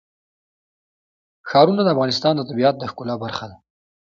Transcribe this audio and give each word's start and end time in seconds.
ښارونه 1.49 1.81
د 1.83 1.89
افغانستان 1.95 2.33
د 2.37 2.41
طبیعت 2.49 2.75
د 2.79 2.83
ښکلا 2.91 3.15
برخه 3.23 3.45
ده. 3.51 3.55